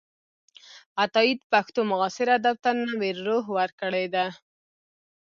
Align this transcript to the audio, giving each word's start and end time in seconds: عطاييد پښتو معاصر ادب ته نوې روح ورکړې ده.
عطاييد 1.03 1.39
پښتو 1.51 1.79
معاصر 1.91 2.27
ادب 2.37 2.55
ته 2.63 2.69
نوې 2.89 3.11
روح 3.25 3.45
ورکړې 3.57 4.05
ده. 4.13 4.25